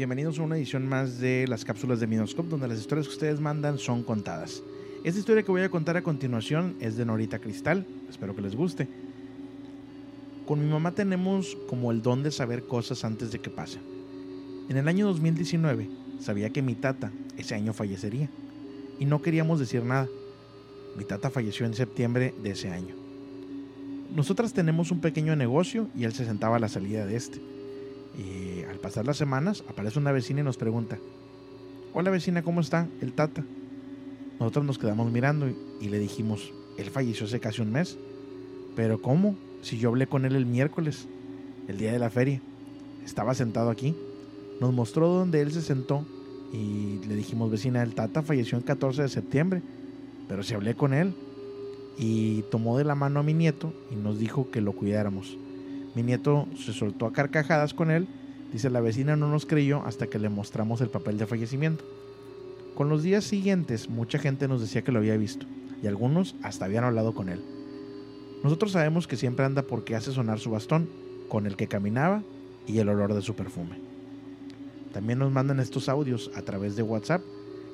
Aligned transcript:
Bienvenidos 0.00 0.38
a 0.38 0.44
una 0.44 0.56
edición 0.56 0.88
más 0.88 1.20
de 1.20 1.44
las 1.46 1.62
cápsulas 1.62 2.00
de 2.00 2.06
Minoscope, 2.06 2.48
donde 2.48 2.66
las 2.66 2.78
historias 2.78 3.06
que 3.06 3.12
ustedes 3.12 3.38
mandan 3.38 3.76
son 3.76 4.02
contadas. 4.02 4.62
Esta 5.04 5.20
historia 5.20 5.42
que 5.42 5.50
voy 5.50 5.60
a 5.60 5.68
contar 5.68 5.98
a 5.98 6.02
continuación 6.02 6.74
es 6.80 6.96
de 6.96 7.04
Norita 7.04 7.38
Cristal, 7.38 7.86
espero 8.08 8.34
que 8.34 8.40
les 8.40 8.56
guste. 8.56 8.88
Con 10.46 10.64
mi 10.64 10.72
mamá 10.72 10.92
tenemos 10.92 11.54
como 11.68 11.92
el 11.92 12.00
don 12.00 12.22
de 12.22 12.30
saber 12.30 12.62
cosas 12.62 13.04
antes 13.04 13.30
de 13.30 13.40
que 13.40 13.50
pasen. 13.50 13.82
En 14.70 14.78
el 14.78 14.88
año 14.88 15.06
2019 15.06 15.90
sabía 16.18 16.48
que 16.48 16.62
mi 16.62 16.76
tata 16.76 17.12
ese 17.36 17.54
año 17.54 17.74
fallecería 17.74 18.30
y 18.98 19.04
no 19.04 19.20
queríamos 19.20 19.60
decir 19.60 19.84
nada. 19.84 20.08
Mi 20.96 21.04
tata 21.04 21.28
falleció 21.28 21.66
en 21.66 21.74
septiembre 21.74 22.32
de 22.42 22.52
ese 22.52 22.70
año. 22.70 22.94
Nosotras 24.16 24.54
tenemos 24.54 24.92
un 24.92 25.02
pequeño 25.02 25.36
negocio 25.36 25.88
y 25.94 26.04
él 26.04 26.14
se 26.14 26.24
sentaba 26.24 26.56
a 26.56 26.60
la 26.60 26.70
salida 26.70 27.04
de 27.04 27.16
este. 27.16 27.59
Y 28.18 28.62
al 28.64 28.78
pasar 28.78 29.06
las 29.06 29.16
semanas 29.16 29.64
aparece 29.68 29.98
una 29.98 30.12
vecina 30.12 30.40
y 30.40 30.44
nos 30.44 30.56
pregunta, 30.56 30.98
hola 31.94 32.10
vecina, 32.10 32.42
¿cómo 32.42 32.60
está 32.60 32.88
el 33.00 33.12
tata? 33.12 33.44
Nosotros 34.38 34.64
nos 34.64 34.78
quedamos 34.78 35.12
mirando 35.12 35.48
y, 35.80 35.88
le 35.88 35.98
dijimos, 35.98 36.52
él 36.78 36.88
falleció 36.90 37.26
hace 37.26 37.40
casi 37.40 37.60
un 37.60 37.72
mes. 37.72 37.98
Pero 38.74 39.00
¿cómo? 39.02 39.36
Si 39.60 39.78
yo 39.78 39.90
hablé 39.90 40.06
con 40.06 40.24
él 40.24 40.34
el 40.34 40.46
miércoles, 40.46 41.06
el 41.68 41.76
día 41.76 41.92
de 41.92 41.98
la 41.98 42.08
feria. 42.08 42.40
Estaba 43.04 43.34
sentado 43.34 43.68
aquí. 43.68 43.94
Nos 44.58 44.72
mostró 44.72 45.08
dónde 45.08 45.42
él 45.42 45.52
se 45.52 45.60
sentó 45.60 46.06
y 46.52 47.00
le 47.06 47.16
dijimos, 47.16 47.50
vecina, 47.50 47.82
el 47.82 47.94
tata 47.94 48.22
falleció 48.22 48.56
el 48.56 48.64
14 48.64 49.02
de 49.02 49.08
septiembre. 49.08 49.62
Pero 50.26 50.42
si 50.42 50.54
hablé 50.54 50.74
con 50.74 50.94
él 50.94 51.14
y 51.98 52.42
tomó 52.50 52.78
de 52.78 52.84
la 52.84 52.94
mano 52.94 53.20
a 53.20 53.22
mi 53.22 53.34
nieto 53.34 53.74
y 53.90 53.96
nos 53.96 54.18
dijo 54.18 54.50
que 54.50 54.62
lo 54.62 54.72
cuidáramos. 54.72 55.36
Mi 55.94 56.02
nieto 56.02 56.46
se 56.56 56.72
soltó 56.72 57.06
a 57.06 57.12
carcajadas 57.12 57.74
con 57.74 57.90
él. 57.90 58.06
Dice, 58.52 58.70
la 58.70 58.80
vecina 58.80 59.16
no 59.16 59.28
nos 59.28 59.46
creyó 59.46 59.84
hasta 59.84 60.06
que 60.06 60.18
le 60.18 60.28
mostramos 60.28 60.80
el 60.80 60.88
papel 60.88 61.18
de 61.18 61.26
fallecimiento. 61.26 61.84
Con 62.74 62.88
los 62.88 63.02
días 63.02 63.24
siguientes, 63.24 63.88
mucha 63.88 64.18
gente 64.18 64.48
nos 64.48 64.60
decía 64.60 64.82
que 64.82 64.92
lo 64.92 65.00
había 65.00 65.16
visto, 65.16 65.46
y 65.82 65.86
algunos 65.86 66.34
hasta 66.42 66.64
habían 66.64 66.84
hablado 66.84 67.14
con 67.14 67.28
él. 67.28 67.42
Nosotros 68.42 68.72
sabemos 68.72 69.06
que 69.06 69.16
siempre 69.16 69.44
anda 69.44 69.62
porque 69.62 69.94
hace 69.94 70.12
sonar 70.12 70.38
su 70.38 70.50
bastón, 70.50 70.88
con 71.28 71.46
el 71.46 71.56
que 71.56 71.68
caminaba, 71.68 72.22
y 72.66 72.78
el 72.78 72.88
olor 72.88 73.14
de 73.14 73.22
su 73.22 73.34
perfume. 73.34 73.78
También 74.92 75.18
nos 75.18 75.32
mandan 75.32 75.60
estos 75.60 75.88
audios 75.88 76.30
a 76.34 76.42
través 76.42 76.76
de 76.76 76.82
WhatsApp, 76.82 77.22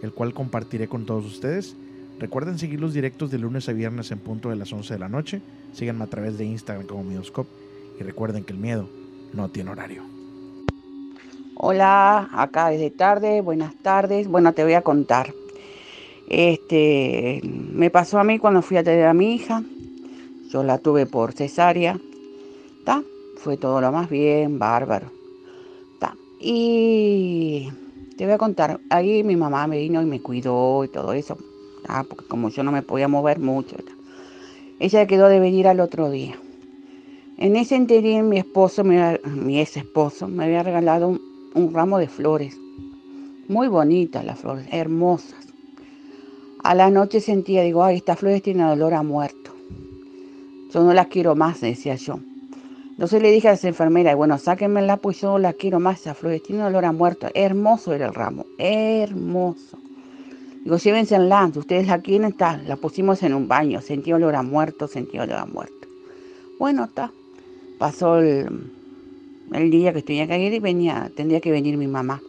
el 0.02 0.12
cual 0.12 0.34
compartiré 0.34 0.88
con 0.88 1.06
todos 1.06 1.24
ustedes. 1.24 1.76
Recuerden 2.18 2.58
seguir 2.58 2.80
los 2.80 2.94
directos 2.94 3.30
de 3.30 3.38
lunes 3.38 3.68
a 3.68 3.72
viernes 3.72 4.10
en 4.10 4.18
punto 4.18 4.50
de 4.50 4.56
las 4.56 4.72
11 4.72 4.94
de 4.94 5.00
la 5.00 5.08
noche. 5.08 5.40
Síganme 5.72 6.04
a 6.04 6.08
través 6.08 6.38
de 6.38 6.44
Instagram 6.44 6.86
como 6.86 7.04
Midoscope 7.04 7.65
y 7.98 8.02
recuerden 8.02 8.44
que 8.44 8.52
el 8.52 8.58
miedo 8.58 8.88
no 9.32 9.48
tiene 9.48 9.70
horario. 9.70 10.02
Hola, 11.58 12.28
acá 12.32 12.68
desde 12.68 12.90
tarde, 12.90 13.40
buenas 13.40 13.74
tardes. 13.76 14.28
Bueno, 14.28 14.52
te 14.52 14.62
voy 14.62 14.74
a 14.74 14.82
contar. 14.82 15.32
Este, 16.28 17.40
me 17.42 17.90
pasó 17.90 18.18
a 18.18 18.24
mí 18.24 18.38
cuando 18.38 18.60
fui 18.62 18.76
a 18.76 18.84
tener 18.84 19.06
a 19.06 19.14
mi 19.14 19.34
hija. 19.34 19.62
Yo 20.50 20.62
la 20.62 20.78
tuve 20.78 21.06
por 21.06 21.32
cesárea. 21.32 21.98
¿Tá? 22.84 23.02
Fue 23.38 23.56
todo 23.56 23.80
lo 23.80 23.90
más 23.90 24.10
bien, 24.10 24.58
bárbaro. 24.58 25.10
¿Tá? 25.98 26.14
Y 26.38 27.68
te 28.18 28.24
voy 28.24 28.34
a 28.34 28.38
contar, 28.38 28.78
ahí 28.90 29.24
mi 29.24 29.36
mamá 29.36 29.66
me 29.66 29.78
vino 29.78 30.02
y 30.02 30.06
me 30.06 30.20
cuidó 30.20 30.84
y 30.84 30.88
todo 30.88 31.14
eso. 31.14 31.38
¿tá? 31.86 32.04
Porque 32.04 32.26
como 32.26 32.50
yo 32.50 32.62
no 32.64 32.72
me 32.72 32.82
podía 32.82 33.08
mover 33.08 33.38
mucho. 33.38 33.76
Ella 34.78 35.06
quedó 35.06 35.28
de 35.28 35.40
venir 35.40 35.68
al 35.68 35.80
otro 35.80 36.10
día. 36.10 36.38
En 37.38 37.54
ese 37.54 37.76
interín 37.76 38.30
mi 38.30 38.38
esposo, 38.38 38.82
mi 38.82 39.60
ex 39.60 39.76
esposo, 39.76 40.26
me 40.26 40.44
había 40.44 40.62
regalado 40.62 41.20
un, 41.54 41.74
ramo 41.74 41.98
de 41.98 42.08
flores. 42.08 42.56
Muy 43.48 43.68
bonitas 43.68 44.24
las 44.24 44.40
flores, 44.40 44.66
hermosas. 44.70 45.46
A 46.64 46.74
la 46.74 46.90
noche 46.90 47.20
sentía, 47.20 47.62
digo, 47.62 47.84
ay, 47.84 47.96
estas 47.96 48.18
flores 48.18 48.40
tienen 48.40 48.64
olor 48.64 48.94
a 48.94 49.02
muerto. 49.02 49.52
Yo 50.72 50.82
no 50.82 50.94
las 50.94 51.08
quiero 51.08 51.36
más, 51.36 51.60
decía 51.60 51.96
yo. 51.96 52.18
Entonces 52.92 53.20
le 53.20 53.30
dije 53.30 53.48
a 53.48 53.52
esa 53.52 53.68
enfermera, 53.68 54.14
bueno, 54.14 54.38
sáquenmela, 54.38 54.96
pues 54.96 55.20
yo 55.20 55.32
no 55.32 55.38
las 55.38 55.56
quiero 55.56 55.78
más, 55.78 56.00
esas 56.00 56.16
flores 56.16 56.42
tienen 56.42 56.64
olor 56.64 56.86
a 56.86 56.92
muerto. 56.92 57.28
Hermoso 57.34 57.92
era 57.92 58.06
el 58.06 58.14
ramo, 58.14 58.46
hermoso. 58.56 59.76
Digo, 60.64 60.78
llévensenla, 60.78 61.50
si 61.52 61.58
ustedes 61.58 61.86
la 61.86 62.00
quieren, 62.00 62.28
está. 62.28 62.56
La 62.56 62.76
pusimos 62.76 63.22
en 63.22 63.34
un 63.34 63.46
baño, 63.46 63.82
sentí 63.82 64.10
olor 64.14 64.34
a 64.34 64.42
muerto, 64.42 64.88
sentí 64.88 65.18
olor 65.18 65.36
a 65.36 65.44
muerto. 65.44 65.86
Bueno, 66.58 66.84
está. 66.84 67.12
Pasó 67.78 68.18
el, 68.18 68.70
día 69.70 69.92
que 69.92 70.02
tenía 70.02 70.26
que 70.26 70.38
ir 70.38 70.52
y 70.54 70.60
venía, 70.60 71.10
tendría 71.14 71.40
que 71.40 71.50
venir 71.50 71.76
mi 71.76 71.86
mamá. 71.86 72.22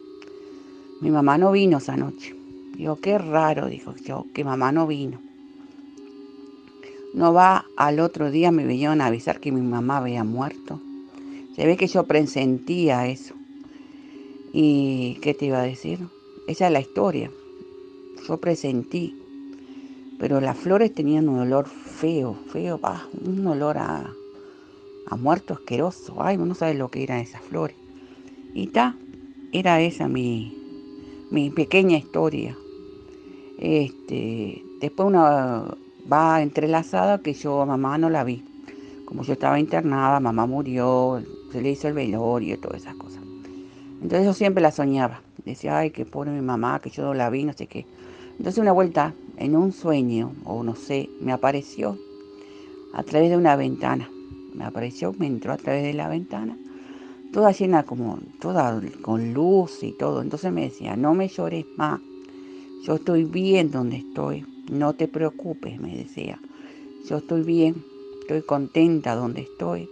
Mi 1.00 1.10
mamá 1.10 1.38
no 1.38 1.52
vino 1.52 1.78
esa 1.78 1.96
noche. 1.96 2.34
Digo, 2.76 2.96
qué 2.96 3.16
raro, 3.16 3.66
dijo 3.66 3.94
yo, 3.96 4.26
que 4.34 4.44
mamá 4.44 4.72
no 4.72 4.86
vino. 4.86 5.20
No 7.14 7.32
va 7.32 7.64
al 7.76 8.00
otro 8.00 8.30
día, 8.30 8.52
me 8.52 8.66
vinieron 8.66 9.00
a 9.00 9.06
avisar 9.06 9.40
que 9.40 9.50
mi 9.50 9.62
mamá 9.62 9.98
había 9.98 10.22
muerto. 10.22 10.80
Se 11.56 11.66
ve 11.66 11.76
que 11.76 11.86
yo 11.86 12.04
presentía 12.04 13.06
eso. 13.06 13.34
¿Y 14.52 15.18
qué 15.22 15.32
te 15.32 15.46
iba 15.46 15.60
a 15.60 15.64
decir? 15.64 16.00
Esa 16.46 16.66
es 16.66 16.72
la 16.72 16.80
historia. 16.80 17.30
Yo 18.26 18.36
presentí. 18.36 19.16
Pero 20.18 20.40
las 20.40 20.58
flores 20.58 20.94
tenían 20.94 21.28
un 21.28 21.38
olor 21.38 21.68
feo, 21.68 22.36
feo, 22.52 22.80
un 23.24 23.46
olor 23.46 23.78
a, 23.78 24.12
a 25.08 25.16
muerto 25.16 25.54
asqueroso. 25.54 26.16
Ay, 26.18 26.36
no 26.36 26.54
sabes 26.54 26.76
lo 26.76 26.90
que 26.90 27.02
eran 27.02 27.20
esas 27.20 27.42
flores. 27.42 27.76
Y 28.54 28.68
ta, 28.68 28.96
era 29.52 29.80
esa 29.80 30.08
mi, 30.08 30.56
mi 31.30 31.50
pequeña 31.50 31.96
historia. 31.96 32.56
Este, 33.58 34.62
después 34.80 35.06
una 35.06 35.64
va 36.10 36.42
entrelazada 36.42 37.18
que 37.18 37.34
yo 37.34 37.62
a 37.62 37.66
mamá 37.66 37.98
no 37.98 38.10
la 38.10 38.24
vi. 38.24 38.44
Como 39.04 39.22
yo 39.22 39.32
estaba 39.32 39.58
internada, 39.58 40.20
mamá 40.20 40.46
murió, 40.46 41.22
se 41.50 41.62
le 41.62 41.70
hizo 41.70 41.88
el 41.88 41.94
velorio 41.94 42.54
y 42.54 42.58
todas 42.58 42.82
esas 42.82 42.94
cosas. 42.94 43.22
Entonces 44.02 44.26
yo 44.26 44.34
siempre 44.34 44.62
la 44.62 44.70
soñaba. 44.70 45.22
Decía, 45.44 45.78
ay, 45.78 45.90
que 45.90 46.04
pobre 46.04 46.30
mi 46.30 46.42
mamá, 46.42 46.80
que 46.80 46.90
yo 46.90 47.02
no 47.04 47.14
la 47.14 47.30
vi, 47.30 47.44
no 47.44 47.52
sé 47.52 47.66
qué. 47.66 47.86
Entonces 48.32 48.58
una 48.58 48.72
vuelta, 48.72 49.14
en 49.38 49.56
un 49.56 49.72
sueño, 49.72 50.32
o 50.44 50.62
no 50.62 50.74
sé, 50.74 51.08
me 51.20 51.32
apareció 51.32 51.96
a 52.92 53.02
través 53.02 53.30
de 53.30 53.36
una 53.36 53.56
ventana. 53.56 54.10
Me 54.58 54.64
apareció, 54.64 55.14
me 55.16 55.28
entró 55.28 55.52
a 55.52 55.56
través 55.56 55.84
de 55.84 55.94
la 55.94 56.08
ventana, 56.08 56.58
toda 57.32 57.52
llena 57.52 57.84
como, 57.84 58.18
toda 58.40 58.80
con 59.02 59.32
luz 59.32 59.84
y 59.84 59.92
todo. 59.92 60.20
Entonces 60.20 60.52
me 60.52 60.62
decía, 60.62 60.96
no 60.96 61.14
me 61.14 61.28
llores 61.28 61.64
más, 61.76 62.00
yo 62.82 62.96
estoy 62.96 63.22
bien 63.24 63.70
donde 63.70 63.98
estoy, 63.98 64.44
no 64.68 64.94
te 64.94 65.06
preocupes, 65.06 65.80
me 65.80 65.96
decía. 65.96 66.40
Yo 67.08 67.18
estoy 67.18 67.42
bien, 67.42 67.84
estoy 68.22 68.42
contenta 68.42 69.14
donde 69.14 69.42
estoy. 69.42 69.88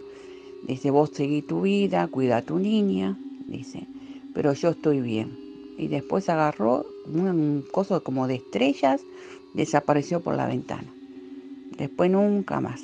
Dice, 0.67 0.91
vos 0.91 1.11
seguí 1.13 1.43
tu 1.43 1.63
vida, 1.63 2.09
cuida 2.09 2.39
a 2.39 2.43
tu 2.43 2.59
niña, 2.59 3.17
dice, 3.47 3.87
pero 4.35 4.53
yo 4.53 4.71
estoy 4.71 5.01
bien. 5.01 5.39
Y 5.79 5.87
después 5.87 6.29
agarró 6.29 6.87
un 7.07 7.65
coso 7.71 8.03
como 8.03 8.27
de 8.27 8.37
estrellas, 8.37 9.01
desapareció 9.55 10.21
por 10.21 10.35
la 10.35 10.47
ventana. 10.47 10.93
Después 11.79 12.11
nunca 12.11 12.61
más. 12.61 12.83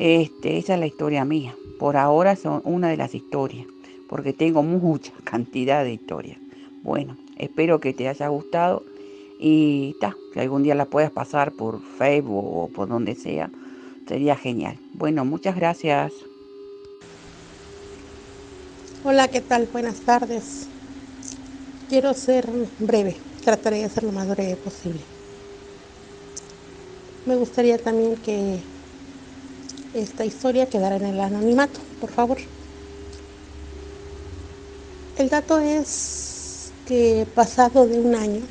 Este, 0.00 0.56
esa 0.56 0.72
es 0.74 0.80
la 0.80 0.86
historia 0.86 1.26
mía. 1.26 1.54
Por 1.78 1.98
ahora 1.98 2.34
son 2.34 2.62
una 2.64 2.88
de 2.88 2.96
las 2.96 3.14
historias. 3.14 3.66
porque 4.08 4.32
tengo 4.32 4.64
mucha 4.64 5.12
cantidad 5.24 5.84
de 5.84 5.92
historias. 5.92 6.38
Bueno, 6.82 7.16
espero 7.36 7.78
que 7.80 7.92
te 7.92 8.08
haya 8.08 8.26
gustado 8.28 8.82
y 9.38 9.94
que 10.32 10.40
algún 10.40 10.62
día 10.62 10.74
la 10.74 10.86
puedas 10.86 11.12
pasar 11.12 11.52
por 11.52 11.80
Facebook 11.80 12.44
o 12.44 12.68
por 12.68 12.88
donde 12.88 13.14
sea. 13.14 13.50
Sería 14.08 14.34
genial. 14.36 14.78
Bueno, 14.94 15.24
muchas 15.24 15.54
gracias. 15.54 16.12
Hola, 19.04 19.28
¿qué 19.28 19.42
tal? 19.42 19.68
Buenas 19.70 20.00
tardes. 20.00 20.66
Quiero 21.88 22.14
ser 22.14 22.48
breve, 22.78 23.16
trataré 23.44 23.82
de 23.82 23.90
ser 23.90 24.04
lo 24.04 24.12
más 24.12 24.28
breve 24.28 24.56
posible. 24.56 25.00
Me 27.26 27.36
gustaría 27.36 27.78
también 27.78 28.16
que 28.16 28.60
esta 29.94 30.24
historia 30.24 30.68
quedara 30.68 30.96
en 30.96 31.06
el 31.06 31.20
anonimato, 31.20 31.80
por 32.00 32.10
favor. 32.10 32.38
El 35.18 35.28
dato 35.28 35.58
es 35.58 36.72
que 36.86 37.26
pasado 37.34 37.86
de 37.86 38.00
un 38.00 38.14
año, 38.14 38.42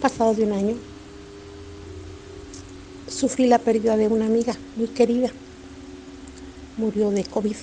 pasado 0.00 0.34
de 0.34 0.44
un 0.44 0.52
año, 0.52 0.76
sufrí 3.08 3.46
la 3.46 3.58
pérdida 3.58 3.96
de 3.96 4.08
una 4.08 4.26
amiga 4.26 4.56
muy 4.76 4.88
querida. 4.88 5.30
Murió 6.76 7.10
de 7.10 7.24
COVID. 7.24 7.56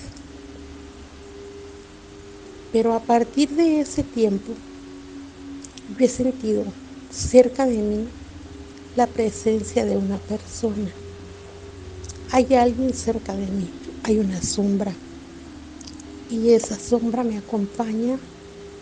Pero 2.72 2.94
a 2.94 3.00
partir 3.00 3.50
de 3.50 3.80
ese 3.80 4.02
tiempo, 4.02 4.52
yo 5.96 6.04
he 6.04 6.08
sentido 6.08 6.64
cerca 7.12 7.66
de 7.66 7.76
mí 7.76 8.08
la 8.96 9.06
presencia 9.06 9.84
de 9.84 9.96
una 9.96 10.16
persona. 10.18 10.90
Hay 12.30 12.54
alguien 12.54 12.92
cerca 12.94 13.34
de 13.34 13.46
mí, 13.46 13.68
hay 14.02 14.18
una 14.18 14.40
sombra. 14.42 14.92
Y 16.30 16.50
esa 16.50 16.78
sombra 16.78 17.22
me 17.22 17.38
acompaña 17.38 18.18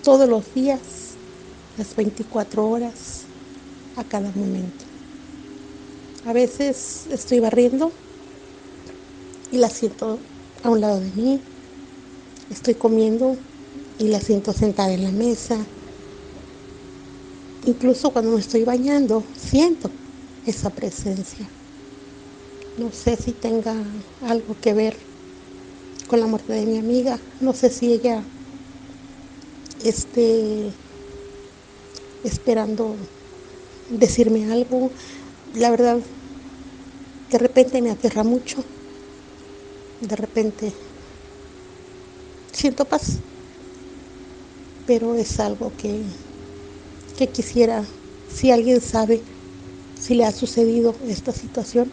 todos 0.02 0.28
los 0.28 0.54
días, 0.54 0.80
las 1.76 1.94
24 1.94 2.68
horas, 2.68 3.22
a 3.96 4.04
cada 4.04 4.30
momento. 4.34 4.84
A 6.24 6.32
veces 6.32 7.06
estoy 7.10 7.40
barriendo 7.40 7.92
y 9.50 9.58
la 9.58 9.68
siento 9.68 10.18
a 10.62 10.70
un 10.70 10.80
lado 10.80 11.00
de 11.00 11.10
mí. 11.10 11.40
Estoy 12.50 12.74
comiendo 12.74 13.36
y 13.98 14.08
la 14.08 14.20
siento 14.20 14.52
sentada 14.52 14.92
en 14.92 15.04
la 15.04 15.10
mesa. 15.10 15.58
Incluso 17.66 18.10
cuando 18.10 18.32
me 18.32 18.40
estoy 18.40 18.64
bañando, 18.64 19.22
siento 19.36 19.90
esa 20.46 20.70
presencia. 20.70 21.48
No 22.78 22.90
sé 22.90 23.16
si 23.16 23.32
tenga 23.32 23.74
algo 24.22 24.56
que 24.60 24.72
ver 24.72 24.96
con 26.08 26.20
la 26.20 26.26
muerte 26.26 26.52
de 26.54 26.64
mi 26.66 26.78
amiga. 26.78 27.20
No 27.40 27.52
sé 27.52 27.68
si 27.70 27.92
ella 27.92 28.24
esté 29.84 30.74
esperando 32.24 32.96
decirme 33.90 34.50
algo. 34.50 34.90
La 35.54 35.70
verdad, 35.70 36.00
de 37.30 37.38
repente 37.38 37.82
me 37.82 37.90
aterra 37.90 38.24
mucho. 38.24 38.64
De 40.00 40.16
repente 40.16 40.72
siento 42.52 42.84
paz 42.86 43.18
pero 44.86 45.14
es 45.14 45.38
algo 45.40 45.72
que, 45.76 46.04
que 47.16 47.28
quisiera, 47.28 47.84
si 48.28 48.50
alguien 48.50 48.80
sabe 48.80 49.22
si 49.94 50.14
le 50.14 50.24
ha 50.24 50.32
sucedido 50.32 50.96
esta 51.06 51.32
situación 51.32 51.92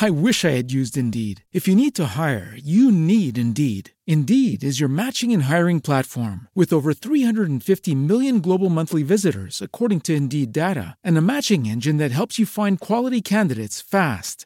I 0.00 0.08
wish 0.08 0.46
I 0.46 0.56
had 0.56 0.72
used 0.72 0.96
Indeed. 0.96 1.44
If 1.52 1.68
you 1.68 1.76
need 1.76 1.94
to 1.96 2.16
hire, 2.16 2.56
you 2.56 2.90
need 2.90 3.36
Indeed. 3.36 3.90
Indeed 4.06 4.64
is 4.64 4.80
your 4.80 4.88
matching 4.88 5.30
and 5.30 5.42
hiring 5.42 5.80
platform 5.80 6.48
with 6.54 6.72
over 6.72 6.94
350 6.94 7.94
million 7.94 8.40
global 8.40 8.70
monthly 8.70 9.02
visitors, 9.02 9.60
according 9.60 10.00
to 10.04 10.14
Indeed 10.14 10.52
data, 10.52 10.96
and 11.04 11.18
a 11.18 11.28
matching 11.34 11.66
engine 11.66 11.98
that 11.98 12.16
helps 12.16 12.38
you 12.38 12.46
find 12.46 12.80
quality 12.80 13.20
candidates 13.20 13.82
fast. 13.82 14.45